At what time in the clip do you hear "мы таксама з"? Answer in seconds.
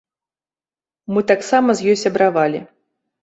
1.15-1.87